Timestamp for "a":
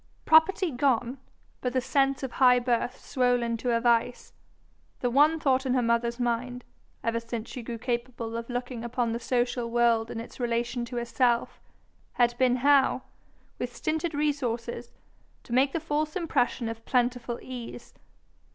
3.69-3.79